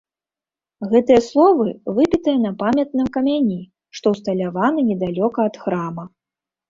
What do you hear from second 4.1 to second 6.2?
ўсталяваны недалёка ад храма.